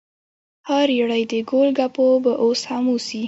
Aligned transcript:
ها 0.67 0.77
ریړۍ 0.89 1.23
د 1.31 1.33
ګول 1.49 1.69
ګپو 1.77 2.05
به 2.23 2.31
اوس 2.43 2.61
هم 2.69 2.85
اوسي؟ 2.91 3.19